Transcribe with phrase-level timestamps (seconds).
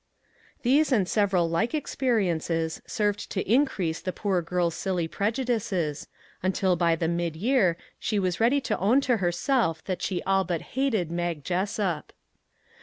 [0.63, 6.07] These and several like experiences served to increase the poor girl's silly prejudices,
[6.41, 10.61] until by the midyear she was ready to own to herself that she all but
[10.73, 12.13] hated Mag Jessup.